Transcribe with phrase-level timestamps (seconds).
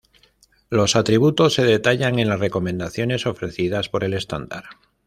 [0.71, 4.63] Los atributos se detallan en las recomendaciones ofrecidas por el estándar.